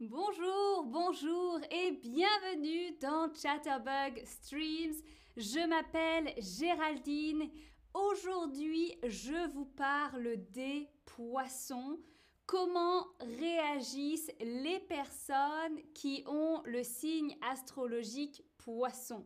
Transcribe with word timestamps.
Bonjour, 0.00 0.86
bonjour 0.86 1.60
et 1.70 1.92
bienvenue 1.92 2.98
dans 3.00 3.32
Chatterbug 3.32 4.24
Streams. 4.24 4.96
Je 5.36 5.68
m'appelle 5.68 6.34
Géraldine. 6.36 7.48
Aujourd'hui, 7.94 8.92
je 9.06 9.48
vous 9.52 9.66
parle 9.66 10.36
des 10.50 10.88
poissons. 11.06 12.00
Comment 12.44 13.06
réagissent 13.20 14.32
les 14.40 14.80
personnes 14.80 15.80
qui 15.94 16.24
ont 16.26 16.60
le 16.64 16.82
signe 16.82 17.38
astrologique 17.40 18.42
poisson? 18.58 19.24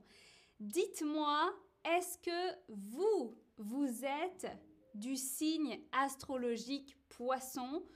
Dites-moi, 0.61 1.50
est-ce 1.96 2.19
que 2.19 2.59
vous, 2.69 3.35
vous 3.57 4.05
êtes 4.05 4.46
du 4.93 5.16
signe 5.16 5.80
astrologique 5.93 6.95
poisson? 7.09 7.87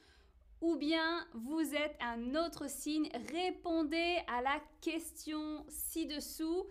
Ou 0.63 0.77
bien 0.77 1.27
vous 1.35 1.75
êtes 1.75 1.97
un 2.01 2.37
autre 2.37 2.71
signe, 2.71 3.11
répondez 3.33 4.19
à 4.29 4.41
la 4.43 4.61
question 4.81 5.67
ci-dessous. 5.69 6.69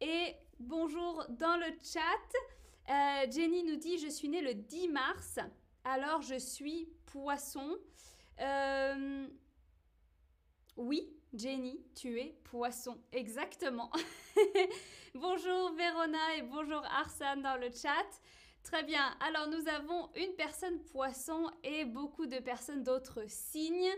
Et 0.00 0.34
bonjour 0.58 1.26
dans 1.28 1.58
le 1.58 1.66
chat. 1.82 2.00
Euh, 2.88 3.30
Jenny 3.30 3.62
nous 3.62 3.76
dit 3.76 3.98
Je 3.98 4.08
suis 4.08 4.30
née 4.30 4.40
le 4.40 4.54
10 4.54 4.88
mars, 4.88 5.38
alors 5.84 6.22
je 6.22 6.38
suis 6.38 6.88
poisson. 7.04 7.76
Euh, 8.40 9.26
oui, 10.78 11.14
Jenny, 11.34 11.84
tu 11.94 12.18
es 12.18 12.34
poisson, 12.44 12.98
exactement. 13.12 13.90
bonjour 15.14 15.74
Verona 15.74 16.36
et 16.38 16.42
bonjour 16.42 16.82
Arsane 16.86 17.42
dans 17.42 17.60
le 17.60 17.70
chat. 17.70 18.08
Très 18.64 18.82
bien. 18.82 19.14
Alors 19.20 19.46
nous 19.48 19.68
avons 19.68 20.10
une 20.16 20.34
personne 20.36 20.82
poisson 20.84 21.50
et 21.62 21.84
beaucoup 21.84 22.26
de 22.26 22.38
personnes 22.38 22.82
d'autres 22.82 23.24
signes. 23.28 23.92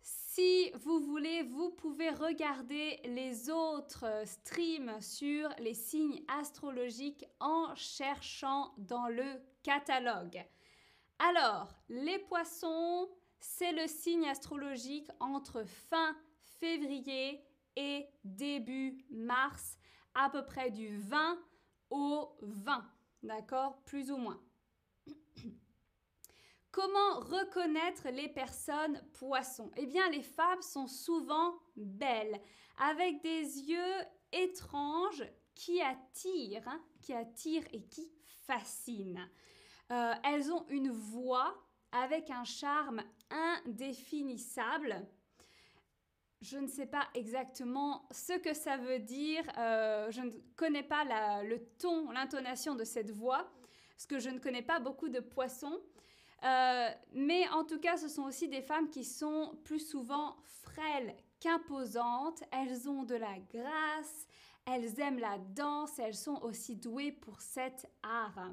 Si 0.00 0.72
vous 0.72 0.98
voulez, 1.00 1.42
vous 1.42 1.70
pouvez 1.70 2.08
regarder 2.08 3.00
les 3.04 3.50
autres 3.50 4.06
streams 4.24 4.98
sur 5.02 5.50
les 5.58 5.74
signes 5.74 6.24
astrologiques 6.26 7.26
en 7.38 7.74
cherchant 7.74 8.72
dans 8.78 9.08
le 9.08 9.24
catalogue. 9.62 10.42
Alors, 11.18 11.68
les 11.90 12.18
poissons, 12.18 13.10
c'est 13.38 13.72
le 13.72 13.86
signe 13.86 14.26
astrologique 14.26 15.10
entre 15.20 15.64
fin 15.64 16.16
février 16.58 17.44
et 17.76 18.06
début 18.24 19.04
mars, 19.10 19.78
à 20.14 20.30
peu 20.30 20.44
près 20.46 20.70
du 20.70 20.96
20 20.96 21.38
au 21.90 22.34
20. 22.40 22.82
D'accord? 23.22 23.82
Plus 23.84 24.10
ou 24.10 24.16
moins. 24.16 24.40
Comment 26.72 27.20
reconnaître 27.20 28.08
les 28.08 28.28
personnes 28.28 29.02
poissons? 29.12 29.70
Eh 29.76 29.86
bien, 29.86 30.08
les 30.10 30.22
femmes 30.22 30.62
sont 30.62 30.86
souvent 30.86 31.54
belles, 31.76 32.40
avec 32.78 33.22
des 33.22 33.60
yeux 33.60 34.06
étranges 34.32 35.24
qui 35.54 35.80
attirent, 35.82 36.66
hein, 36.66 36.82
qui 37.00 37.12
attirent 37.12 37.66
et 37.72 37.84
qui 37.84 38.10
fascinent. 38.46 39.28
Euh, 39.90 40.14
elles 40.24 40.50
ont 40.50 40.66
une 40.68 40.90
voix 40.90 41.54
avec 41.92 42.30
un 42.30 42.44
charme 42.44 43.02
indéfinissable. 43.30 45.06
Je 46.42 46.58
ne 46.58 46.66
sais 46.66 46.86
pas 46.86 47.06
exactement 47.14 48.04
ce 48.10 48.32
que 48.32 48.52
ça 48.52 48.76
veut 48.76 48.98
dire. 48.98 49.44
Euh, 49.58 50.10
je 50.10 50.22
ne 50.22 50.32
connais 50.56 50.82
pas 50.82 51.04
le 51.44 51.58
ton, 51.78 52.10
l'intonation 52.10 52.74
de 52.74 52.82
cette 52.82 53.12
voix, 53.12 53.48
parce 53.90 54.06
que 54.06 54.18
je 54.18 54.28
ne 54.28 54.40
connais 54.40 54.62
pas 54.62 54.80
beaucoup 54.80 55.08
de 55.08 55.20
poissons. 55.20 55.78
Euh, 56.42 56.88
mais 57.12 57.48
en 57.50 57.62
tout 57.62 57.78
cas, 57.78 57.96
ce 57.96 58.08
sont 58.08 58.24
aussi 58.24 58.48
des 58.48 58.60
femmes 58.60 58.90
qui 58.90 59.04
sont 59.04 59.56
plus 59.62 59.78
souvent 59.78 60.34
frêles 60.64 61.14
qu'imposantes. 61.38 62.42
Elles 62.50 62.88
ont 62.88 63.04
de 63.04 63.14
la 63.14 63.38
grâce, 63.54 64.26
elles 64.66 64.98
aiment 64.98 65.20
la 65.20 65.38
danse, 65.38 65.96
elles 66.00 66.16
sont 66.16 66.42
aussi 66.42 66.74
douées 66.74 67.12
pour 67.12 67.40
cet 67.40 67.86
art. 68.02 68.50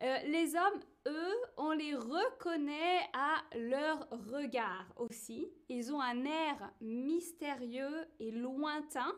Euh, 0.00 0.18
les 0.26 0.54
hommes, 0.54 0.80
eux, 1.08 1.36
on 1.56 1.72
les 1.72 1.94
reconnaît 1.94 3.00
à 3.12 3.42
leur 3.56 4.08
regard 4.10 4.86
aussi. 4.96 5.48
Ils 5.68 5.92
ont 5.92 6.00
un 6.00 6.24
air 6.24 6.72
mystérieux 6.80 8.06
et 8.20 8.30
lointain. 8.30 9.12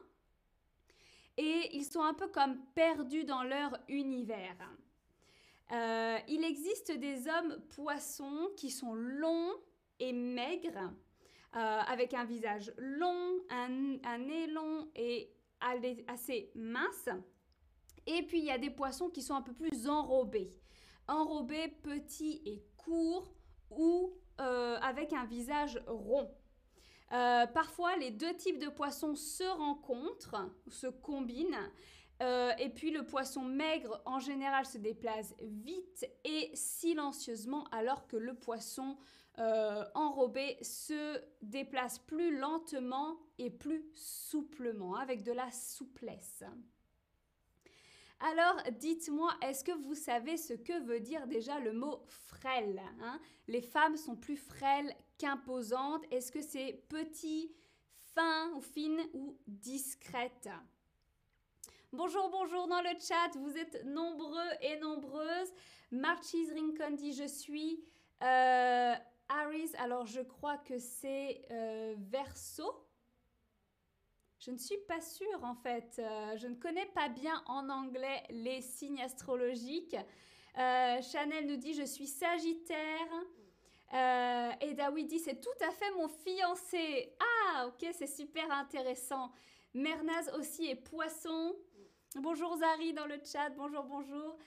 Et 1.37 1.77
ils 1.77 1.85
sont 1.85 2.03
un 2.03 2.15
peu 2.15 2.29
comme 2.29 2.59
perdus 2.75 3.25
dans 3.25 3.43
leur 3.43 3.79
univers. 3.89 4.57
Euh, 5.73 6.19
il 6.29 6.45
existe 6.45 6.93
des 6.93 7.29
hommes 7.29 7.61
poissons 7.77 8.51
qui 8.57 8.71
sont 8.71 8.95
longs 8.95 9.55
et 10.01 10.13
maigres, 10.13 10.93
euh, 11.57 11.81
avec 11.89 12.15
un 12.15 12.25
visage 12.25 12.73
long, 12.79 13.39
un, 13.51 13.99
un 14.03 14.19
nez 14.19 14.47
long 14.47 14.89
et 14.97 15.31
assez 16.09 16.51
mince. 16.55 17.11
Et 18.07 18.23
puis 18.23 18.39
il 18.39 18.47
y 18.47 18.51
a 18.51 18.59
des 18.59 18.71
poissons 18.71 19.11
qui 19.11 19.23
sont 19.23 19.35
un 19.35 19.43
peu 19.43 19.53
plus 19.53 19.87
enrobés 19.87 20.60
enrobé, 21.11 21.69
petit 21.69 22.41
et 22.47 22.63
court 22.77 23.33
ou 23.71 24.15
euh, 24.41 24.77
avec 24.81 25.13
un 25.13 25.25
visage 25.27 25.81
rond. 25.87 26.31
Euh, 27.13 27.47
parfois, 27.47 27.97
les 27.97 28.11
deux 28.11 28.35
types 28.37 28.59
de 28.59 28.69
poissons 28.69 29.15
se 29.15 29.45
rencontrent, 29.45 30.51
se 30.69 30.87
combinent, 30.87 31.71
euh, 32.23 32.53
et 32.59 32.69
puis 32.69 32.91
le 32.91 33.05
poisson 33.05 33.43
maigre, 33.43 34.01
en 34.05 34.19
général, 34.19 34.65
se 34.65 34.79
déplace 34.79 35.35
vite 35.41 36.07
et 36.25 36.51
silencieusement, 36.55 37.65
alors 37.73 38.07
que 38.07 38.17
le 38.17 38.35
poisson 38.35 38.97
enrobé 39.95 40.59
se 40.61 41.19
déplace 41.41 41.99
plus 41.99 42.37
lentement 42.37 43.17
et 43.39 43.49
plus 43.49 43.87
souplement, 43.95 44.97
avec 44.97 45.23
de 45.23 45.33
la 45.33 45.51
souplesse. 45.51 46.45
Alors, 48.21 48.63
dites-moi, 48.73 49.33
est-ce 49.41 49.65
que 49.65 49.73
vous 49.73 49.95
savez 49.95 50.37
ce 50.37 50.53
que 50.53 50.79
veut 50.85 51.01
dire 51.01 51.27
déjà 51.27 51.59
le 51.59 51.73
mot 51.73 52.03
frêle 52.07 52.83
hein? 53.01 53.19
Les 53.49 53.63
femmes 53.63 53.97
sont 53.97 54.15
plus 54.15 54.37
frêles 54.37 54.95
qu'imposantes. 55.17 56.05
Est-ce 56.11 56.31
que 56.31 56.43
c'est 56.43 56.85
petit, 56.91 57.51
fin 58.15 58.53
ou 58.53 58.61
fine 58.61 59.01
ou 59.15 59.39
discrète? 59.47 60.51
Bonjour, 61.93 62.29
bonjour 62.31 62.69
dans 62.69 62.83
le 62.83 62.91
chat, 63.01 63.37
vous 63.39 63.57
êtes 63.57 63.85
nombreux 63.87 64.51
et 64.61 64.79
nombreuses. 64.79 65.53
Marchis 65.91 66.53
Rincon 66.53 66.95
dit 66.95 67.15
je 67.15 67.27
suis. 67.27 67.83
Euh, 68.23 68.95
alors 69.79 70.07
je 70.07 70.21
crois 70.21 70.59
que 70.59 70.79
c'est 70.79 71.43
euh, 71.51 71.95
Verso. 71.97 72.87
Je 74.41 74.51
ne 74.51 74.57
suis 74.57 74.79
pas 74.89 75.03
sûre 75.03 75.45
en 75.45 75.55
fait. 75.55 75.97
Euh, 75.99 76.37
je 76.39 76.47
ne 76.47 76.55
connais 76.55 76.87
pas 76.87 77.11
bien 77.11 77.43
en 77.45 77.69
anglais 77.69 78.23
les 78.31 78.63
signes 78.63 79.03
astrologiques. 79.03 79.97
Euh, 80.57 81.03
Chanel 81.03 81.47
nous 81.47 81.57
dit 81.57 81.75
je 81.75 81.83
suis 81.83 82.07
Sagittaire. 82.07 83.13
Euh, 83.93 84.51
et 84.63 84.73
Dawi 84.73 85.05
dit 85.05 85.19
c'est 85.19 85.43
tout 85.43 85.49
à 85.61 85.71
fait 85.73 85.91
mon 85.91 86.09
fiancé. 86.09 87.15
Ah 87.21 87.67
ok 87.67 87.87
c'est 87.93 88.07
super 88.07 88.51
intéressant. 88.51 89.31
Mernaz 89.75 90.31
aussi 90.39 90.69
est 90.69 90.77
Poisson. 90.77 91.55
Bonjour 92.17 92.57
Zari 92.57 92.95
dans 92.95 93.07
le 93.07 93.21
chat. 93.23 93.51
Bonjour 93.51 93.85
bonjour. 93.85 94.39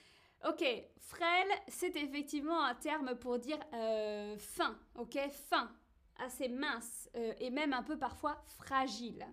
Ok, 0.45 0.65
frêle, 0.97 1.47
c'est 1.69 1.95
effectivement 1.95 2.65
un 2.65 2.75
terme 2.75 3.15
pour 3.15 3.39
dire 3.39 3.59
fin, 4.37 4.77
ok, 4.95 5.17
fin, 5.29 5.71
assez 6.17 6.49
mince 6.49 7.09
et 7.39 7.49
même 7.49 7.71
un 7.71 7.81
peu 7.81 7.97
parfois 7.97 8.43
fragile. 8.47 9.25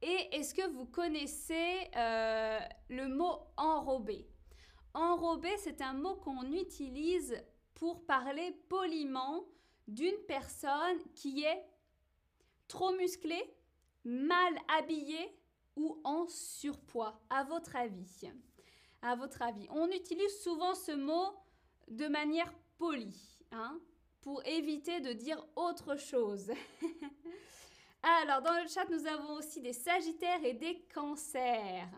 Et 0.00 0.36
est-ce 0.36 0.54
que 0.54 0.66
vous 0.68 0.86
connaissez 0.86 1.90
euh, 1.96 2.58
le 2.88 3.08
mot 3.08 3.40
enrobé? 3.56 4.28
Enrobé, 4.94 5.50
c'est 5.58 5.80
un 5.82 5.92
mot 5.92 6.16
qu'on 6.16 6.52
utilise 6.52 7.36
pour 7.74 8.06
parler 8.06 8.52
poliment 8.68 9.44
d'une 9.88 10.18
personne 10.26 10.98
qui 11.14 11.42
est 11.42 11.64
trop 12.68 12.92
musclée, 12.92 13.56
mal 14.04 14.54
habillée 14.78 15.36
ou 15.76 16.00
en 16.04 16.26
surpoids, 16.28 17.20
à 17.30 17.42
votre 17.44 17.74
avis? 17.74 18.30
À 19.02 19.16
votre 19.16 19.42
avis, 19.42 19.66
on 19.70 19.88
utilise 19.88 20.42
souvent 20.42 20.74
ce 20.74 20.92
mot 20.92 21.34
de 21.88 22.06
manière 22.06 22.52
polie, 22.78 23.40
hein, 23.50 23.80
pour 24.20 24.44
éviter 24.46 25.00
de 25.00 25.12
dire 25.12 25.44
autre 25.56 25.96
chose. 25.96 26.52
Alors, 28.02 28.42
dans 28.42 28.62
le 28.62 28.68
chat, 28.68 28.88
nous 28.90 29.06
avons 29.06 29.34
aussi 29.34 29.60
des 29.60 29.72
Sagittaires 29.72 30.44
et 30.44 30.54
des 30.54 30.86
Cancers. 30.94 31.90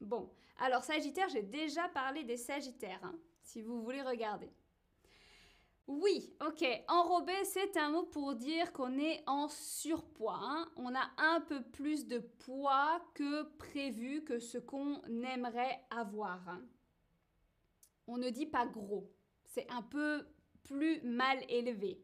Bon, 0.00 0.30
alors 0.58 0.84
Sagittaire, 0.84 1.28
j'ai 1.28 1.42
déjà 1.42 1.88
parlé 1.88 2.24
des 2.24 2.36
Sagittaires, 2.36 3.00
hein, 3.02 3.18
si 3.42 3.62
vous 3.62 3.82
voulez 3.82 4.02
regarder. 4.02 4.50
Oui, 5.88 6.34
ok. 6.46 6.64
Enrobé, 6.88 7.32
c'est 7.44 7.78
un 7.78 7.88
mot 7.90 8.04
pour 8.04 8.34
dire 8.34 8.74
qu'on 8.74 8.98
est 8.98 9.22
en 9.26 9.48
surpoids. 9.48 10.38
Hein. 10.38 10.70
On 10.76 10.94
a 10.94 11.10
un 11.16 11.40
peu 11.40 11.62
plus 11.62 12.06
de 12.06 12.18
poids 12.18 13.00
que 13.14 13.44
prévu, 13.56 14.22
que 14.22 14.38
ce 14.38 14.58
qu'on 14.58 15.02
aimerait 15.22 15.80
avoir. 15.88 16.46
Hein. 16.46 16.62
On 18.06 18.18
ne 18.18 18.28
dit 18.28 18.44
pas 18.44 18.66
gros. 18.66 19.10
C'est 19.46 19.66
un 19.70 19.80
peu 19.80 20.26
plus 20.62 21.00
mal 21.00 21.42
élevé. 21.48 22.02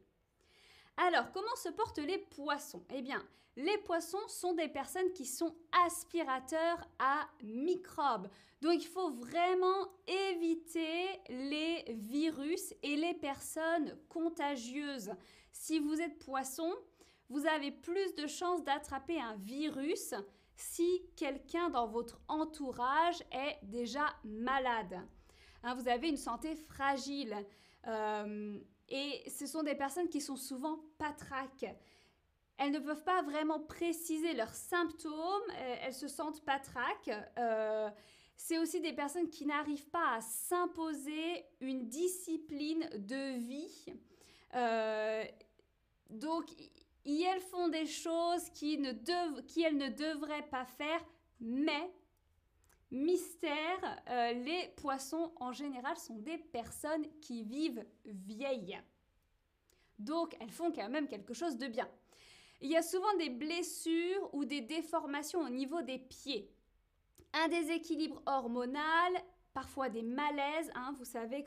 Alors, 0.96 1.32
comment 1.32 1.56
se 1.56 1.68
portent 1.70 1.98
les 1.98 2.18
poissons? 2.18 2.84
Eh 2.94 3.02
bien, 3.02 3.22
les 3.56 3.78
poissons 3.78 4.26
sont 4.28 4.54
des 4.54 4.68
personnes 4.68 5.12
qui 5.12 5.26
sont 5.26 5.54
aspirateurs 5.86 6.88
à 6.98 7.28
microbes. 7.42 8.28
Donc, 8.60 8.82
il 8.82 8.88
faut 8.88 9.10
vraiment 9.10 9.88
éviter 10.06 11.06
les 11.28 11.84
virus 11.94 12.74
et 12.82 12.96
les 12.96 13.14
personnes 13.14 13.96
contagieuses. 14.08 15.10
Si 15.52 15.78
vous 15.78 16.00
êtes 16.00 16.18
poisson, 16.18 16.72
vous 17.28 17.46
avez 17.46 17.70
plus 17.70 18.14
de 18.14 18.26
chances 18.26 18.64
d'attraper 18.64 19.20
un 19.20 19.36
virus 19.36 20.14
si 20.56 21.02
quelqu'un 21.16 21.70
dans 21.70 21.86
votre 21.86 22.20
entourage 22.28 23.22
est 23.32 23.58
déjà 23.64 24.06
malade. 24.24 25.00
Hein, 25.62 25.74
vous 25.74 25.88
avez 25.88 26.08
une 26.08 26.16
santé 26.16 26.54
fragile. 26.54 27.34
Euh, 27.86 28.58
et 28.88 29.28
ce 29.30 29.46
sont 29.46 29.62
des 29.62 29.74
personnes 29.74 30.08
qui 30.08 30.20
sont 30.20 30.36
souvent 30.36 30.80
patraques. 30.98 31.66
Elles 32.56 32.70
ne 32.70 32.78
peuvent 32.78 33.04
pas 33.04 33.22
vraiment 33.22 33.60
préciser 33.60 34.32
leurs 34.34 34.54
symptômes, 34.54 35.50
euh, 35.50 35.76
elles 35.82 35.94
se 35.94 36.08
sentent 36.08 36.44
patraques. 36.44 37.10
Euh, 37.38 37.90
c'est 38.36 38.58
aussi 38.58 38.80
des 38.80 38.92
personnes 38.92 39.28
qui 39.28 39.46
n'arrivent 39.46 39.88
pas 39.88 40.16
à 40.16 40.20
s'imposer 40.20 41.44
une 41.60 41.88
discipline 41.88 42.88
de 42.94 43.38
vie. 43.38 43.86
donc, 46.10 46.46
elles 47.06 47.40
font 47.40 47.68
des 47.68 47.86
choses 47.86 48.48
qui, 48.50 48.78
ne 48.78 48.90
elles 48.90 49.76
ne 49.76 49.88
devraient 49.88 50.48
pas 50.48 50.64
faire, 50.64 51.04
mais 51.40 51.90
mystère, 52.94 54.02
euh, 54.08 54.32
les 54.32 54.68
poissons 54.76 55.32
en 55.36 55.52
général 55.52 55.96
sont 55.96 56.16
des 56.16 56.38
personnes 56.38 57.06
qui 57.20 57.42
vivent 57.42 57.84
vieilles. 58.04 58.78
Donc 59.98 60.36
elles 60.40 60.50
font 60.50 60.72
quand 60.72 60.88
même 60.88 61.08
quelque 61.08 61.34
chose 61.34 61.56
de 61.56 61.66
bien. 61.66 61.88
Il 62.60 62.70
y 62.70 62.76
a 62.76 62.82
souvent 62.82 63.14
des 63.18 63.30
blessures 63.30 64.32
ou 64.32 64.44
des 64.44 64.60
déformations 64.60 65.40
au 65.40 65.50
niveau 65.50 65.82
des 65.82 65.98
pieds. 65.98 66.50
Un 67.32 67.48
déséquilibre 67.48 68.22
hormonal, 68.26 69.12
parfois 69.52 69.88
des 69.88 70.02
malaises, 70.02 70.70
hein, 70.74 70.94
vous 70.96 71.04
savez 71.04 71.44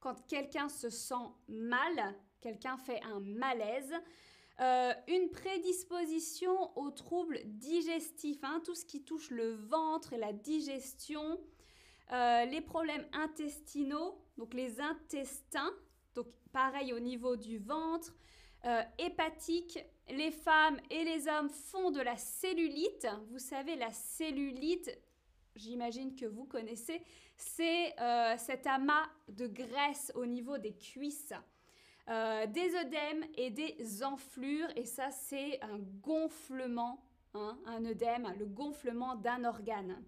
quand 0.00 0.26
quelqu'un 0.26 0.68
se 0.68 0.88
sent 0.88 1.14
mal, 1.46 2.16
quelqu'un 2.40 2.78
fait 2.78 3.02
un 3.04 3.20
malaise. 3.20 3.92
Euh, 4.60 4.92
une 5.08 5.30
prédisposition 5.30 6.76
aux 6.76 6.90
troubles 6.90 7.40
digestifs, 7.46 8.44
hein, 8.44 8.60
tout 8.62 8.74
ce 8.74 8.84
qui 8.84 9.02
touche 9.02 9.30
le 9.30 9.54
ventre 9.54 10.12
et 10.12 10.18
la 10.18 10.34
digestion, 10.34 11.40
euh, 12.12 12.44
les 12.44 12.60
problèmes 12.60 13.06
intestinaux, 13.14 14.22
donc 14.36 14.52
les 14.52 14.78
intestins, 14.78 15.72
donc 16.14 16.26
pareil 16.52 16.92
au 16.92 17.00
niveau 17.00 17.36
du 17.36 17.56
ventre, 17.56 18.14
euh, 18.66 18.82
hépatique, 18.98 19.78
les 20.10 20.30
femmes 20.30 20.78
et 20.90 21.04
les 21.04 21.26
hommes 21.26 21.48
font 21.48 21.90
de 21.90 22.02
la 22.02 22.18
cellulite. 22.18 23.06
Vous 23.30 23.38
savez, 23.38 23.76
la 23.76 23.92
cellulite, 23.92 24.90
j'imagine 25.56 26.14
que 26.14 26.26
vous 26.26 26.44
connaissez, 26.44 27.00
c'est 27.38 27.94
cet 28.36 28.66
amas 28.66 29.08
de 29.28 29.46
graisse 29.46 30.12
au 30.14 30.26
niveau 30.26 30.58
des 30.58 30.74
cuisses. 30.74 31.32
Euh, 32.10 32.46
des 32.46 32.74
œdèmes 32.74 33.24
et 33.36 33.50
des 33.50 34.02
enflures. 34.02 34.68
Et 34.74 34.84
ça, 34.84 35.10
c'est 35.12 35.62
un 35.62 35.78
gonflement, 36.02 37.04
hein, 37.34 37.56
un 37.66 37.84
œdème, 37.84 38.34
le 38.36 38.46
gonflement 38.46 39.14
d'un 39.14 39.44
organe. 39.44 40.02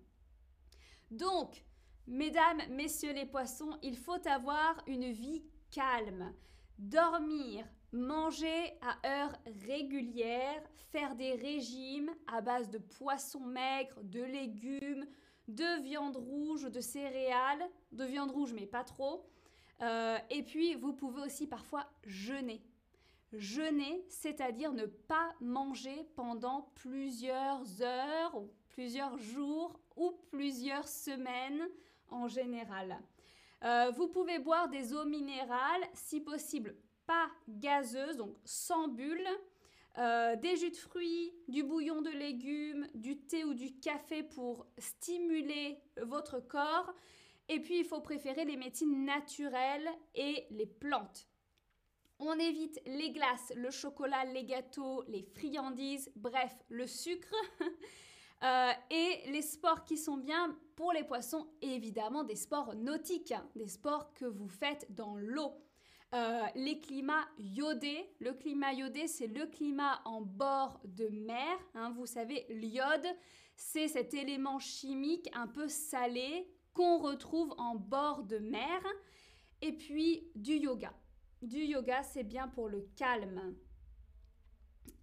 Donc, 1.12 1.64
mesdames, 2.08 2.60
messieurs 2.70 3.12
les 3.12 3.26
poissons, 3.26 3.78
il 3.82 3.96
faut 3.96 4.26
avoir 4.26 4.82
une 4.88 5.12
vie 5.12 5.44
calme, 5.70 6.34
dormir, 6.76 7.64
manger 7.92 8.72
à 8.80 9.06
heure 9.06 9.38
régulière, 9.66 10.62
faire 10.90 11.14
des 11.14 11.34
régimes 11.34 12.10
à 12.26 12.40
base 12.40 12.68
de 12.68 12.78
poissons 12.78 13.46
maigres, 13.46 14.02
de 14.02 14.22
légumes, 14.24 15.06
de 15.46 15.82
viande 15.82 16.16
rouge, 16.16 16.64
de 16.64 16.80
céréales, 16.80 17.68
de 17.92 18.04
viande 18.04 18.32
rouge 18.32 18.54
mais 18.54 18.66
pas 18.66 18.82
trop, 18.82 19.24
euh, 19.82 20.18
et 20.30 20.42
puis, 20.42 20.74
vous 20.74 20.92
pouvez 20.92 21.22
aussi 21.22 21.46
parfois 21.46 21.86
jeûner. 22.04 22.62
Jeûner, 23.32 24.04
c'est-à-dire 24.08 24.72
ne 24.72 24.86
pas 24.86 25.34
manger 25.40 26.06
pendant 26.14 26.70
plusieurs 26.74 27.82
heures, 27.82 28.42
plusieurs 28.68 29.18
jours 29.18 29.80
ou 29.96 30.12
plusieurs 30.30 30.86
semaines 30.86 31.66
en 32.10 32.28
général. 32.28 33.00
Euh, 33.64 33.90
vous 33.90 34.08
pouvez 34.08 34.38
boire 34.38 34.68
des 34.68 34.92
eaux 34.92 35.04
minérales, 35.04 35.82
si 35.94 36.20
possible 36.20 36.76
pas 37.06 37.28
gazeuses, 37.48 38.16
donc 38.16 38.36
sans 38.44 38.88
bulles, 38.88 39.28
euh, 39.98 40.36
des 40.36 40.56
jus 40.56 40.70
de 40.70 40.76
fruits, 40.76 41.34
du 41.48 41.62
bouillon 41.62 42.00
de 42.02 42.10
légumes, 42.10 42.86
du 42.94 43.18
thé 43.18 43.44
ou 43.44 43.54
du 43.54 43.72
café 43.78 44.22
pour 44.22 44.66
stimuler 44.78 45.78
votre 46.02 46.40
corps 46.40 46.94
et 47.48 47.60
puis, 47.60 47.80
il 47.80 47.84
faut 47.84 48.00
préférer 48.00 48.44
les 48.44 48.56
médecines 48.56 49.04
naturelles 49.04 49.88
et 50.14 50.46
les 50.50 50.66
plantes. 50.66 51.28
On 52.18 52.38
évite 52.38 52.80
les 52.86 53.10
glaces, 53.10 53.52
le 53.56 53.70
chocolat, 53.70 54.24
les 54.26 54.44
gâteaux, 54.44 55.02
les 55.08 55.22
friandises, 55.22 56.10
bref, 56.16 56.54
le 56.68 56.86
sucre. 56.86 57.34
Euh, 58.44 58.72
et 58.90 59.30
les 59.30 59.40
sports 59.40 59.84
qui 59.84 59.96
sont 59.96 60.16
bien 60.16 60.58
pour 60.74 60.92
les 60.92 61.04
poissons, 61.04 61.46
évidemment 61.60 62.24
des 62.24 62.34
sports 62.34 62.74
nautiques, 62.74 63.30
hein, 63.30 63.48
des 63.54 63.68
sports 63.68 64.12
que 64.14 64.24
vous 64.24 64.48
faites 64.48 64.92
dans 64.92 65.14
l'eau. 65.14 65.52
Euh, 66.14 66.42
les 66.56 66.80
climats 66.80 67.24
iodés. 67.38 68.04
Le 68.18 68.32
climat 68.32 68.72
iodé, 68.72 69.06
c'est 69.06 69.28
le 69.28 69.46
climat 69.46 70.02
en 70.04 70.20
bord 70.20 70.80
de 70.84 71.06
mer. 71.06 71.56
Hein. 71.74 71.90
vous 71.96 72.06
savez, 72.06 72.44
l'iode, 72.50 73.06
c'est 73.54 73.86
cet 73.86 74.12
élément 74.12 74.58
chimique 74.58 75.30
un 75.34 75.46
peu 75.46 75.68
salé 75.68 76.52
qu'on 76.74 76.98
retrouve 76.98 77.54
en 77.58 77.74
bord 77.74 78.22
de 78.24 78.38
mer. 78.38 78.82
Et 79.60 79.72
puis 79.72 80.30
du 80.34 80.54
yoga. 80.54 80.92
Du 81.40 81.58
yoga, 81.58 82.02
c'est 82.02 82.24
bien 82.24 82.48
pour 82.48 82.68
le 82.68 82.88
calme. 82.96 83.54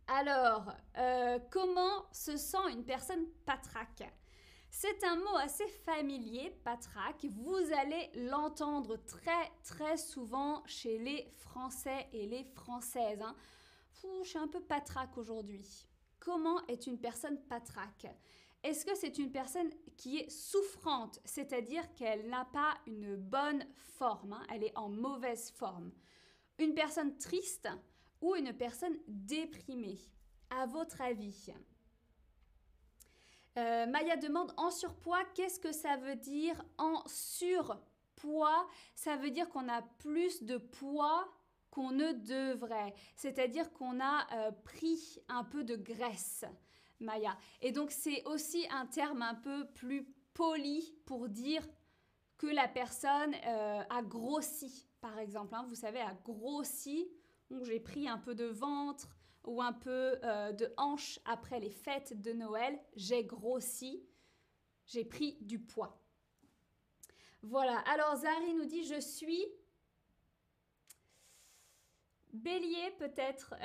Alors, 0.07 0.73
euh, 0.97 1.39
comment 1.51 2.05
se 2.11 2.35
sent 2.35 2.71
une 2.71 2.83
personne 2.83 3.25
patraque? 3.45 4.11
C'est 4.71 5.03
un 5.03 5.15
mot 5.17 5.35
assez 5.37 5.67
familier, 5.67 6.51
patraque. 6.63 7.25
Vous 7.25 7.73
allez 7.77 8.09
l'entendre 8.15 8.97
très 8.97 9.51
très 9.63 9.97
souvent 9.97 10.63
chez 10.65 10.97
les 10.97 11.31
Français 11.37 12.07
et 12.13 12.27
les 12.27 12.43
Françaises. 12.43 13.21
Hein. 13.21 13.35
je 14.23 14.27
suis 14.27 14.37
un 14.37 14.47
peu 14.47 14.61
patraque 14.61 15.17
aujourd'hui. 15.17 15.87
Comment 16.19 16.65
est 16.67 16.87
une 16.87 16.99
personne 16.99 17.39
patraque? 17.47 18.07
Est-ce 18.63 18.85
que 18.85 18.95
c'est 18.95 19.17
une 19.17 19.31
personne 19.31 19.69
qui 19.95 20.17
est 20.17 20.29
souffrante, 20.29 21.19
c'est-à-dire 21.23 21.93
qu'elle 21.93 22.27
n'a 22.29 22.45
pas 22.45 22.75
une 22.87 23.15
bonne 23.15 23.65
forme, 23.77 24.33
hein, 24.33 24.43
elle 24.53 24.63
est 24.63 24.77
en 24.77 24.89
mauvaise 24.89 25.51
forme? 25.51 25.91
Une 26.57 26.73
personne 26.73 27.17
triste 27.17 27.69
ou 28.21 28.35
une 28.35 28.53
personne 28.53 28.97
déprimée? 29.07 29.99
À 30.49 30.65
votre 30.65 30.99
avis? 31.01 31.53
Euh, 33.57 33.85
Maya 33.85 34.17
demande 34.17 34.53
en 34.57 34.71
surpoids, 34.71 35.23
qu'est-ce 35.35 35.59
que 35.59 35.71
ça 35.71 35.97
veut 35.97 36.15
dire 36.15 36.63
en 36.77 37.03
surpoids? 37.07 38.67
Ça 38.95 39.15
veut 39.15 39.31
dire 39.31 39.47
qu'on 39.49 39.69
a 39.69 39.81
plus 39.81 40.43
de 40.43 40.57
poids 40.57 41.31
qu'on 41.69 41.91
ne 41.91 42.11
devrait, 42.13 42.93
c'est-à-dire 43.15 43.71
qu'on 43.73 43.99
a 44.01 44.27
euh, 44.33 44.51
pris 44.63 45.19
un 45.27 45.43
peu 45.43 45.63
de 45.63 45.75
graisse. 45.75 46.45
Maya. 46.99 47.37
Et 47.61 47.71
donc 47.71 47.91
c'est 47.91 48.23
aussi 48.25 48.65
un 48.71 48.85
terme 48.85 49.21
un 49.21 49.35
peu 49.35 49.67
plus 49.75 50.05
poli 50.33 50.95
pour 51.05 51.29
dire 51.29 51.67
que 52.37 52.47
la 52.47 52.67
personne 52.67 53.35
euh, 53.45 53.83
a 53.89 54.01
grossi, 54.01 54.87
par 55.01 55.19
exemple. 55.19 55.53
Hein. 55.55 55.65
vous 55.67 55.75
savez, 55.75 55.99
a 55.99 56.13
grossi. 56.23 57.11
Donc 57.49 57.65
j'ai 57.65 57.79
pris 57.79 58.07
un 58.07 58.17
peu 58.17 58.35
de 58.35 58.45
ventre 58.45 59.09
ou 59.43 59.61
un 59.61 59.73
peu 59.73 60.17
euh, 60.23 60.51
de 60.51 60.73
hanche 60.77 61.19
après 61.25 61.59
les 61.59 61.71
fêtes 61.71 62.19
de 62.21 62.31
Noël. 62.31 62.79
J'ai 62.95 63.25
grossi. 63.25 64.05
J'ai 64.85 65.05
pris 65.05 65.37
du 65.41 65.59
poids. 65.59 66.01
Voilà. 67.41 67.79
Alors 67.79 68.15
Zari 68.15 68.53
nous 68.53 68.65
dit 68.65 68.83
je 68.83 68.99
suis 68.99 69.45
bélier 72.31 72.91
peut-être. 72.97 73.55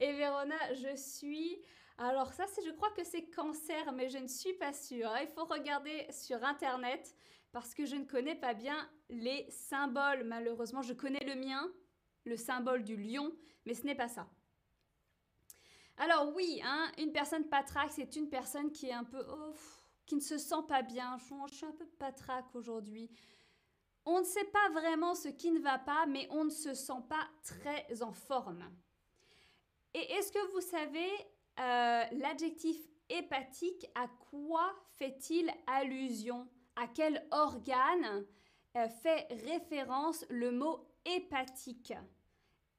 Et 0.00 0.12
Vérona, 0.12 0.74
je 0.74 0.96
suis... 0.96 1.62
Alors 1.98 2.32
ça, 2.32 2.44
je 2.64 2.70
crois 2.72 2.90
que 2.90 3.04
c'est 3.04 3.30
cancer, 3.30 3.92
mais 3.92 4.08
je 4.08 4.18
ne 4.18 4.26
suis 4.26 4.54
pas 4.54 4.72
sûre. 4.72 5.12
Il 5.20 5.28
faut 5.28 5.44
regarder 5.44 6.06
sur 6.10 6.42
Internet 6.42 7.14
parce 7.52 7.72
que 7.72 7.86
je 7.86 7.94
ne 7.94 8.04
connais 8.04 8.34
pas 8.34 8.54
bien 8.54 8.88
les 9.08 9.48
symboles. 9.50 10.24
Malheureusement, 10.24 10.82
je 10.82 10.92
connais 10.92 11.24
le 11.24 11.36
mien, 11.36 11.72
le 12.24 12.36
symbole 12.36 12.82
du 12.82 12.96
lion, 12.96 13.32
mais 13.64 13.74
ce 13.74 13.86
n'est 13.86 13.94
pas 13.94 14.08
ça. 14.08 14.28
Alors 15.96 16.34
oui, 16.34 16.60
hein, 16.64 16.90
une 16.98 17.12
personne 17.12 17.48
patraque, 17.48 17.92
c'est 17.92 18.16
une 18.16 18.28
personne 18.28 18.72
qui 18.72 18.88
est 18.88 18.92
un 18.92 19.04
peu... 19.04 19.24
Oh, 19.30 19.54
qui 20.06 20.16
ne 20.16 20.20
se 20.20 20.38
sent 20.38 20.62
pas 20.68 20.82
bien. 20.82 21.16
Je, 21.18 21.54
suis 21.54 21.66
un 21.66 21.72
peu 21.72 21.86
patraque 21.86 22.54
aujourd'hui. 22.54 23.10
On 24.04 24.20
ne 24.20 24.24
sait 24.24 24.44
pas 24.44 24.68
vraiment 24.70 25.14
ce 25.14 25.28
qui 25.28 25.50
ne 25.50 25.60
va 25.60 25.78
pas, 25.78 26.06
mais 26.06 26.28
on 26.30 26.44
ne 26.44 26.50
se 26.50 26.74
sent 26.74 27.02
pas 27.08 27.26
très 27.42 28.02
en 28.02 28.12
forme. 28.12 28.64
Et 29.94 30.12
est-ce 30.12 30.32
que 30.32 30.52
vous 30.52 30.60
savez 30.60 31.08
euh, 31.60 32.04
l'adjectif 32.12 32.76
hépatique, 33.08 33.86
à 33.94 34.08
quoi 34.30 34.74
fait-il 34.96 35.50
allusion? 35.66 36.48
À 36.74 36.88
quel 36.88 37.24
organe 37.30 38.26
euh, 38.76 38.88
fait 38.88 39.28
référence 39.46 40.24
le 40.28 40.50
mot 40.50 40.84
hépatique? 41.04 41.92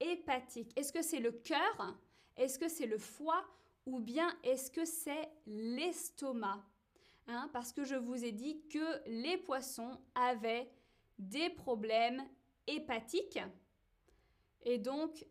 Hépatique. 0.02 0.78
Est-ce 0.78 0.92
que 0.92 1.02
c'est 1.02 1.22
le 1.22 1.32
cœur? 1.32 1.98
Est-ce 2.36 2.60
que 2.60 2.68
c'est 2.68 2.86
le 2.86 2.98
foie? 2.98 3.46
Ou 3.86 4.00
bien 4.00 4.36
est-ce 4.44 4.70
que 4.70 4.84
c'est 4.84 5.30
l'estomac? 5.46 6.66
Hein, 7.28 7.50
Parce 7.54 7.72
que 7.72 7.86
je 7.86 7.96
vous 7.96 8.26
ai 8.26 8.32
dit 8.34 8.62
que 8.68 9.02
les 9.08 9.38
poissons 9.38 9.98
avaient 10.16 10.70
des 11.18 11.50
problèmes 11.50 12.24
hépatiques. 12.68 13.40
Et 14.64 14.80
donc, 14.80 15.26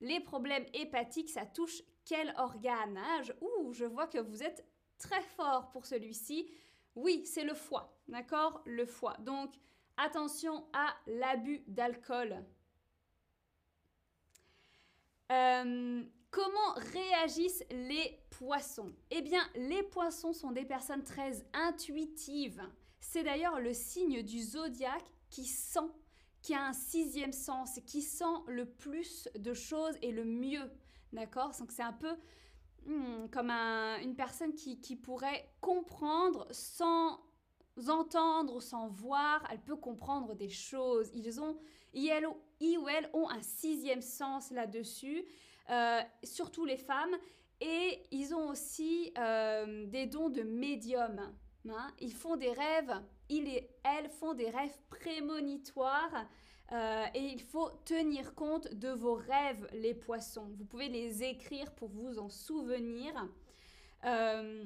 les 0.00 0.20
problèmes 0.20 0.66
hépatiques, 0.74 1.30
ça 1.30 1.46
touche 1.46 1.82
quel 2.04 2.32
organe 2.38 2.96
hein? 2.96 3.22
Ouh, 3.40 3.72
je 3.72 3.84
vois 3.84 4.06
que 4.06 4.18
vous 4.18 4.42
êtes 4.42 4.66
très 4.98 5.22
fort 5.22 5.70
pour 5.70 5.86
celui-ci. 5.86 6.50
Oui, 6.94 7.24
c'est 7.24 7.44
le 7.44 7.54
foie, 7.54 7.96
d'accord? 8.08 8.62
Le 8.64 8.86
foie. 8.86 9.16
Donc, 9.20 9.54
attention 9.96 10.66
à 10.72 10.94
l'abus 11.06 11.62
d'alcool. 11.66 12.44
Euh, 15.30 16.02
comment 16.30 16.72
réagissent 16.76 17.64
les 17.70 18.18
poissons? 18.30 18.92
Eh 19.10 19.20
bien, 19.20 19.42
les 19.54 19.82
poissons 19.82 20.32
sont 20.32 20.52
des 20.52 20.64
personnes 20.64 21.04
très 21.04 21.46
intuitives. 21.52 22.62
C'est 23.00 23.22
d'ailleurs 23.22 23.60
le 23.60 23.74
signe 23.74 24.22
du 24.22 24.40
zodiaque 24.40 25.10
qui 25.30 25.44
sent, 25.44 25.80
qui 26.48 26.54
a 26.54 26.64
un 26.64 26.72
sixième 26.72 27.34
sens, 27.34 27.78
qui 27.84 28.00
sent 28.00 28.24
le 28.46 28.64
plus 28.64 29.28
de 29.38 29.52
choses 29.52 29.94
et 30.00 30.10
le 30.10 30.24
mieux. 30.24 30.72
D'accord? 31.12 31.52
Donc 31.58 31.70
c'est 31.70 31.82
un 31.82 31.92
peu 31.92 32.16
hmm, 32.86 33.28
comme 33.30 33.50
une 33.50 34.14
personne 34.16 34.54
qui, 34.54 34.96
pourrait 34.96 35.46
comprendre 35.60 36.46
sans 36.50 37.20
entendre 37.88 38.62
sans 38.62 38.88
voir, 38.88 39.46
elle 39.50 39.60
peut 39.60 39.76
comprendre 39.76 40.34
des 40.34 40.48
choses. 40.48 41.10
Ils 41.12 41.38
ont, 41.38 41.58
ils 41.92 42.78
ou 42.78 42.88
elles 42.88 43.10
ont 43.12 43.28
un 43.28 43.42
sixième 43.42 44.00
sens 44.00 44.50
là-dessus, 44.50 45.26
euh, 45.68 46.00
surtout 46.22 46.64
les 46.64 46.78
femmes, 46.78 47.14
et 47.60 48.06
ils 48.10 48.34
ont 48.34 48.48
aussi 48.48 49.12
euh, 49.18 49.84
des 49.84 50.06
dons 50.06 50.30
de 50.30 50.44
médium. 50.44 51.30
Hein. 51.68 51.92
Ils 52.00 52.14
font 52.14 52.36
des 52.36 52.52
rêves, 52.52 53.02
ils 53.28 53.48
et 53.48 53.70
elles 53.84 54.08
font 54.08 54.34
des 54.34 54.50
rêves 54.50 54.78
prémonitoires. 54.88 56.26
Euh, 56.70 57.06
et 57.14 57.24
il 57.24 57.40
faut 57.40 57.70
tenir 57.84 58.34
compte 58.34 58.72
de 58.74 58.90
vos 58.90 59.14
rêves, 59.14 59.66
les 59.72 59.94
poissons. 59.94 60.52
Vous 60.58 60.64
pouvez 60.64 60.88
les 60.88 61.22
écrire 61.22 61.74
pour 61.74 61.88
vous 61.88 62.18
en 62.18 62.28
souvenir. 62.28 63.12
Euh, 64.04 64.64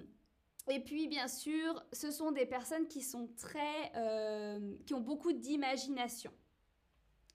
et 0.69 0.81
puis, 0.81 1.07
bien 1.07 1.29
sûr, 1.29 1.85
ce 1.93 2.11
sont 2.11 2.33
des 2.33 2.47
personnes 2.47 2.89
qui 2.89 3.03
sont 3.03 3.29
très, 3.37 3.93
euh, 3.97 4.77
qui 4.85 4.95
ont 4.95 5.01
beaucoup 5.01 5.33
d'imagination, 5.33 6.33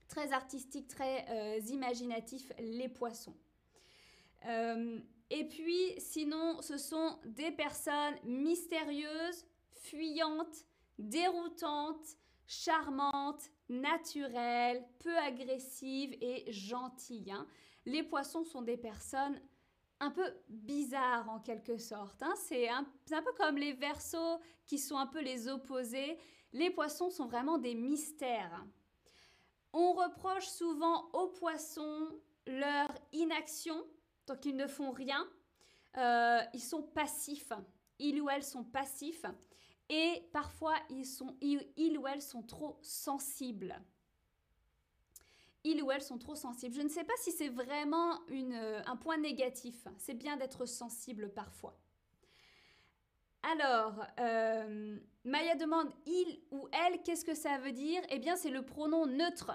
très 0.10 0.34
artistiques, 0.34 0.88
très 0.88 1.60
imaginatifs, 1.70 2.52
les 2.60 2.90
poissons. 2.90 3.36
et 5.30 5.44
puis, 5.50 5.94
sinon, 5.98 6.62
ce 6.62 6.78
sont 6.78 7.20
des 7.26 7.52
personnes 7.52 8.16
mystérieuses, 8.24 9.46
fuyantes, 9.74 10.67
déroutantes, 10.98 12.18
charmantes, 12.46 13.50
naturelle, 13.70 14.86
peu 15.00 15.18
agressive 15.18 16.16
et 16.22 16.52
gentille. 16.52 17.32
Hein. 17.32 17.46
Les 17.86 18.04
poissons 18.04 18.44
sont 18.44 18.62
des 18.62 18.78
personnes 18.78 19.40
un 20.00 20.12
peu 20.12 20.26
bizarres 20.48 21.30
en 21.30 21.40
quelque 21.40 21.78
sorte. 21.78 22.22
Hein. 22.22 22.34
C'est 22.38 22.70
un, 22.70 22.86
un, 23.12 23.22
peu 23.22 23.34
comme 23.34 23.58
les 23.58 23.74
versos 23.74 24.40
qui 24.66 24.78
sont 24.78 24.98
un 24.98 25.08
peu 25.08 25.22
les 25.22 25.48
opposés. 25.48 26.18
Les 26.54 26.70
poissons 26.70 27.10
sont 27.10 27.26
vraiment 27.26 27.58
des 27.58 27.76
mystères. 27.76 28.66
On 29.74 29.94
reproche 29.94 30.48
souvent 30.48 31.10
aux 31.14 31.28
poissons 31.28 32.10
leur 32.46 32.90
inaction, 33.12 33.86
tant 34.26 34.38
qu'ils 34.38 34.56
ne 34.56 34.68
font 34.68 34.92
rien. 34.92 35.28
Euh, 35.98 36.42
ils 36.54 36.62
sont 36.62 36.84
passifs. 36.84 37.52
Ils 38.00 38.22
ou 38.22 38.30
elles 38.30 38.44
sont 38.44 38.64
passifs 38.64 39.26
et 39.90 40.28
parfois 40.34 40.76
ils, 40.90 41.06
sont, 41.06 41.36
ils, 41.42 41.98
ou 41.98 42.08
elles 42.08 42.22
sont 42.22 42.44
trop 42.44 42.78
sensibles. 42.82 43.80
Ils 45.64 45.82
ou 45.82 45.92
elles 45.92 46.02
sont 46.02 46.18
trop 46.18 46.36
sensibles. 46.36 46.76
Je 46.76 46.82
ne 46.82 46.90
sais 46.90 47.04
pas 47.04 47.14
si 47.18 47.32
c'est 47.32 47.50
vraiment 47.50 48.26
une, 48.28 48.54
euh, 48.54 48.82
un 48.86 48.96
point 48.96 49.18
négatif. 49.18 49.88
C'est 49.98 50.14
bien 50.14 50.38
d'être 50.38 50.66
sensible 50.66 51.34
parfois. 51.34 51.78
Alors, 53.44 54.06
euh, 54.20 55.00
Maya 55.24 55.56
demande 55.56 55.90
il 56.06 56.42
ou 56.52 56.68
elle, 56.72 57.02
qu'est-ce 57.04 57.26
que 57.26 57.36
ça 57.36 57.58
veut 57.58 57.72
dire? 57.72 58.02
Eh 58.10 58.20
bien, 58.20 58.36
c'est 58.36 58.50
le 58.50 58.66
pronom 58.66 59.06
neutre. 59.06 59.52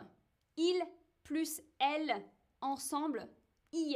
Il 0.56 0.82
plus 1.22 1.62
elle 1.78 2.22
ensemble, 2.60 3.28
il 3.72 3.94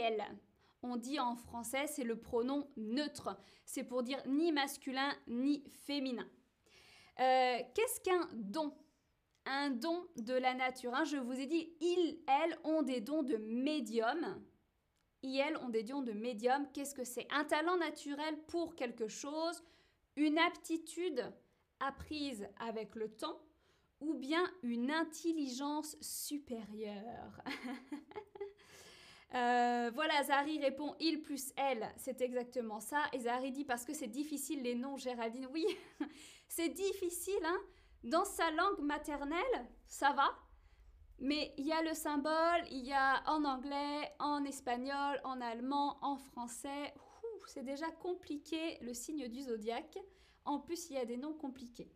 on 0.91 0.97
dit 0.97 1.19
en 1.19 1.37
français, 1.37 1.87
c'est 1.87 2.05
le 2.05 2.17
pronom 2.17 2.69
neutre. 2.77 3.37
C'est 3.65 3.85
pour 3.85 4.03
dire 4.03 4.23
ni 4.27 4.53
masculin 4.53 5.13
ni 5.27 5.65
féminin. 5.85 6.29
Euh, 7.19 7.59
qu'est-ce 7.75 8.01
qu'un 8.01 8.29
don? 8.35 8.73
Un 9.47 9.71
don 9.71 10.07
de 10.17 10.35
la 10.35 10.55
nature. 10.55 10.95
Hein? 10.95 11.05
Je 11.05 11.17
vous 11.17 11.39
ai 11.39 11.47
dit, 11.47 11.73
ils, 11.81 12.19
elles 12.27 12.59
ont 12.65 12.83
des 12.83 13.01
dons 13.01 13.23
de 13.23 13.37
médium. 13.37 14.43
Ils, 15.23 15.39
elles 15.39 15.57
ont 15.59 15.69
des 15.69 15.83
dons 15.83 16.03
de 16.03 16.13
médium. 16.13 16.67
Qu'est-ce 16.73 16.95
que 16.95 17.05
c'est? 17.05 17.27
Un 17.31 17.45
talent 17.45 17.77
naturel 17.77 18.37
pour 18.49 18.75
quelque 18.75 19.09
chose, 19.09 19.63
une 20.17 20.39
aptitude 20.39 21.25
apprise 21.81 22.49
avec 22.59 22.95
le 22.95 23.09
temps 23.09 23.41
ou 24.01 24.15
bien 24.15 24.45
une 24.63 24.91
intelligence 24.91 25.97
supérieure? 26.01 27.41
Euh, 29.35 29.91
voilà, 29.93 30.23
Zari 30.23 30.59
répond 30.61 30.95
il 31.01 31.21
plus 31.21 31.53
elle, 31.57 31.93
c'est 31.97 32.21
exactement 32.21 32.81
ça. 32.81 33.03
Et 33.13 33.21
Zari 33.21 33.51
dit 33.51 33.65
parce 33.65 33.85
que 33.85 33.93
c'est 33.93 34.07
difficile 34.07 34.63
les 34.63 34.75
noms, 34.75 34.97
Géraldine. 34.97 35.49
Oui, 35.53 35.67
c'est 36.49 36.69
difficile, 36.69 37.45
hein. 37.45 37.59
Dans 38.05 38.25
sa 38.25 38.51
langue 38.53 38.81
maternelle, 38.81 39.67
ça 39.87 40.13
va. 40.13 40.29
Mais 41.19 41.55
il 41.57 41.67
y 41.67 41.73
a 41.73 41.83
le 41.83 41.95
symbole, 41.95 42.63
il 42.71 42.85
y 42.85 42.93
a 42.93 43.23
en 43.27 43.45
anglais, 43.45 44.13
en 44.19 44.45
espagnol, 44.45 45.21
en 45.25 45.41
allemand, 45.41 45.99
en 46.03 46.17
français. 46.17 46.95
C'est 47.49 47.65
déjà 47.65 47.91
compliqué 47.91 48.79
le 48.83 48.93
signe 48.93 49.29
du 49.29 49.43
zodiaque. 49.43 49.99
En 50.45 50.61
plus, 50.61 50.91
il 50.91 50.95
y 50.95 50.99
a 50.99 51.05
des 51.05 51.17
noms 51.17 51.33
compliqués. 51.33 51.91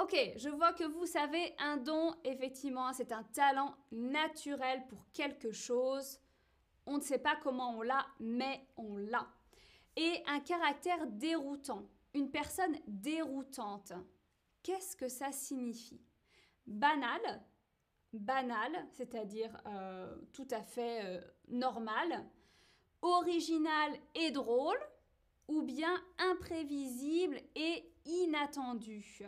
Ok, 0.00 0.16
je 0.36 0.48
vois 0.48 0.72
que 0.72 0.84
vous 0.84 1.04
savez, 1.04 1.54
un 1.58 1.76
don, 1.76 2.14
effectivement, 2.24 2.92
c'est 2.94 3.12
un 3.12 3.24
talent 3.24 3.76
naturel 3.90 4.86
pour 4.88 5.04
quelque 5.12 5.52
chose. 5.52 6.18
On 6.86 6.96
ne 6.96 7.02
sait 7.02 7.18
pas 7.18 7.36
comment 7.42 7.76
on 7.76 7.82
l'a, 7.82 8.06
mais 8.18 8.66
on 8.78 8.96
l'a. 8.96 9.28
Et 9.96 10.22
un 10.26 10.40
caractère 10.40 11.06
déroutant, 11.06 11.86
une 12.14 12.30
personne 12.30 12.74
déroutante. 12.86 13.92
Qu'est-ce 14.62 14.96
que 14.96 15.08
ça 15.08 15.30
signifie? 15.30 16.00
Banal, 16.66 17.42
banal, 18.14 18.72
c'est-à-dire 18.92 19.54
euh, 19.66 20.16
tout 20.32 20.48
à 20.52 20.62
fait 20.62 21.04
euh, 21.04 21.20
normal, 21.48 22.24
original 23.02 23.92
et 24.14 24.30
drôle, 24.30 24.80
ou 25.48 25.60
bien 25.60 26.02
imprévisible 26.18 27.38
et 27.54 27.92
inattendu? 28.06 29.22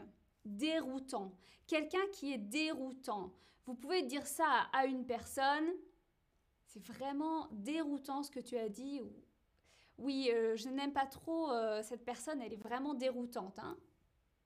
Déroutant. 0.45 1.33
Quelqu'un 1.67 2.07
qui 2.13 2.33
est 2.33 2.39
déroutant. 2.39 3.33
Vous 3.67 3.75
pouvez 3.75 4.03
dire 4.03 4.27
ça 4.27 4.69
à 4.73 4.87
une 4.87 5.07
personne, 5.07 5.73
c'est 6.67 6.85
vraiment 6.87 7.49
déroutant 7.53 8.23
ce 8.23 8.31
que 8.31 8.41
tu 8.41 8.57
as 8.59 8.69
dit. 8.69 9.01
Oui, 9.99 10.31
euh, 10.33 10.57
je 10.57 10.69
n'aime 10.69 10.93
pas 10.93 11.07
trop 11.07 11.51
euh, 11.51 11.83
cette 11.83 12.05
personne, 12.05 12.43
elle 12.43 12.53
est 12.53 12.63
vraiment 12.63 12.95
déroutante. 12.95 13.59
Hein. 13.59 13.77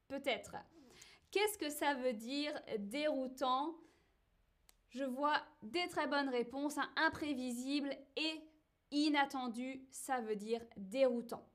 Peut-être. 0.06 0.56
Qu'est-ce 1.30 1.58
que 1.58 1.70
ça 1.70 1.94
veut 1.94 2.12
dire 2.12 2.52
déroutant? 2.78 3.74
Je 4.90 5.04
vois 5.04 5.42
des 5.62 5.86
très 5.88 6.06
bonnes 6.06 6.28
réponses. 6.28 6.78
Imprévisible 6.96 7.94
et 8.16 8.40
inattendu, 8.90 9.86
ça 9.90 10.20
veut 10.20 10.36
dire 10.36 10.62
déroutant. 10.76 11.46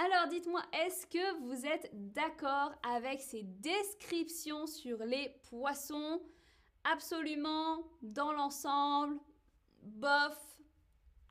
Alors 0.00 0.28
dites-moi, 0.28 0.62
est-ce 0.72 1.08
que 1.08 1.40
vous 1.40 1.66
êtes 1.66 1.90
d'accord 1.92 2.72
avec 2.84 3.20
ces 3.20 3.42
descriptions 3.42 4.68
sur 4.68 4.98
les 4.98 5.28
poissons 5.50 6.22
Absolument, 6.84 7.82
dans 8.00 8.30
l'ensemble, 8.30 9.18
bof, 9.82 10.38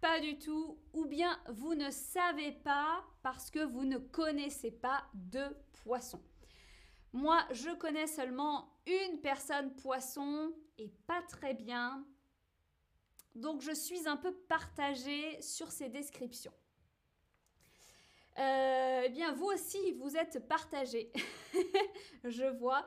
pas 0.01 0.19
du 0.19 0.37
tout, 0.37 0.77
ou 0.91 1.05
bien 1.05 1.39
vous 1.47 1.75
ne 1.75 1.89
savez 1.89 2.51
pas 2.51 3.05
parce 3.23 3.49
que 3.49 3.63
vous 3.63 3.85
ne 3.85 3.99
connaissez 3.99 4.71
pas 4.71 5.05
de 5.13 5.45
poissons. 5.83 6.21
Moi, 7.13 7.39
je 7.51 7.73
connais 7.73 8.07
seulement 8.07 8.81
une 8.85 9.21
personne 9.21 9.73
poisson 9.75 10.51
et 10.77 10.89
pas 11.07 11.21
très 11.21 11.53
bien. 11.53 12.05
Donc 13.33 13.61
je 13.61 13.71
suis 13.71 14.09
un 14.09 14.17
peu 14.17 14.33
partagée 14.33 15.41
sur 15.41 15.71
ces 15.71 15.87
descriptions. 15.87 16.53
Euh, 18.37 19.01
eh 19.05 19.09
bien, 19.09 19.33
vous 19.33 19.45
aussi, 19.47 19.93
vous 19.93 20.15
êtes 20.15 20.47
partagés, 20.47 21.11
je 22.23 22.45
vois. 22.57 22.85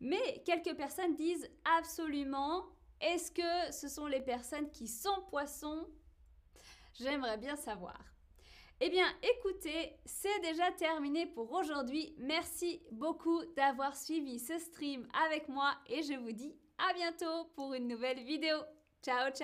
Mais 0.00 0.42
quelques 0.44 0.76
personnes 0.76 1.14
disent 1.14 1.48
absolument, 1.78 2.66
est-ce 3.00 3.30
que 3.32 3.72
ce 3.72 3.88
sont 3.88 4.06
les 4.06 4.20
personnes 4.20 4.70
qui 4.70 4.86
sont 4.86 5.22
poissons? 5.28 5.88
J'aimerais 6.94 7.38
bien 7.38 7.56
savoir. 7.56 7.98
Eh 8.80 8.90
bien, 8.90 9.06
écoutez, 9.22 9.96
c'est 10.04 10.40
déjà 10.40 10.70
terminé 10.72 11.26
pour 11.26 11.52
aujourd'hui. 11.52 12.14
Merci 12.18 12.82
beaucoup 12.90 13.44
d'avoir 13.56 13.96
suivi 13.96 14.40
ce 14.40 14.58
stream 14.58 15.06
avec 15.26 15.48
moi 15.48 15.72
et 15.86 16.02
je 16.02 16.14
vous 16.14 16.32
dis 16.32 16.56
à 16.78 16.92
bientôt 16.92 17.44
pour 17.54 17.74
une 17.74 17.86
nouvelle 17.86 18.24
vidéo. 18.24 18.56
Ciao, 19.02 19.30
ciao 19.30 19.40